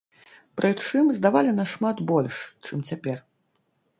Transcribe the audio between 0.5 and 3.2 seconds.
Прычым здавалі нашмат больш, чым цяпер.